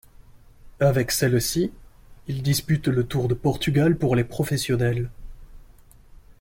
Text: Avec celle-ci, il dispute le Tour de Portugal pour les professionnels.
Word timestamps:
Avec 0.79 1.11
celle-ci, 1.11 1.71
il 2.25 2.41
dispute 2.41 2.87
le 2.87 3.05
Tour 3.05 3.27
de 3.27 3.35
Portugal 3.35 3.95
pour 3.95 4.15
les 4.15 4.23
professionnels. 4.23 5.11